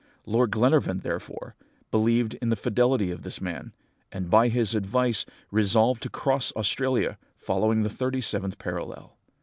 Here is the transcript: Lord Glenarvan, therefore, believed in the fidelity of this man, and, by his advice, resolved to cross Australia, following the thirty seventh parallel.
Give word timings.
Lord 0.25 0.49
Glenarvan, 0.49 1.01
therefore, 1.01 1.53
believed 1.91 2.33
in 2.41 2.49
the 2.49 2.55
fidelity 2.55 3.11
of 3.11 3.21
this 3.21 3.39
man, 3.39 3.71
and, 4.11 4.31
by 4.31 4.47
his 4.47 4.73
advice, 4.73 5.27
resolved 5.51 6.01
to 6.01 6.09
cross 6.09 6.51
Australia, 6.55 7.19
following 7.37 7.83
the 7.83 7.89
thirty 7.91 8.19
seventh 8.19 8.57
parallel. 8.57 9.15